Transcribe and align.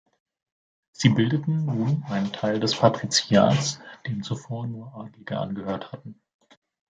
Sie 0.93 1.09
bildeten 1.09 1.65
nun 1.67 2.03
einen 2.09 2.31
Teil 2.33 2.59
des 2.59 2.73
Patriziats, 2.75 3.79
dem 4.07 4.23
zuvor 4.23 4.65
nur 4.65 4.95
Adlige 4.95 5.37
angehört 5.37 5.91
hatten. 5.91 6.19